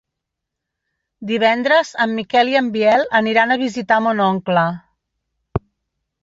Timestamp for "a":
3.53-3.59